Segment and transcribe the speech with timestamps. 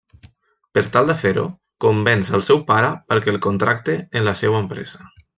[0.75, 1.43] Per tal de fer-ho
[1.85, 5.05] convenç el seu pare perquè el contracte en la seua empresa.